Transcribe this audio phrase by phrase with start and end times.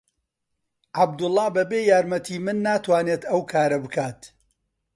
[0.99, 4.19] عەبدوڵڵا بەبێ یارمەتیی من ناتوانێت ئەوە بکات.